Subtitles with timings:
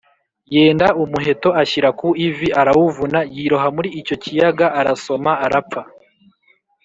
[0.55, 5.81] Yenda umuheto ashyira ku ivi arawuvuna, yiroha muri icyo kiyaga arasoma arapfa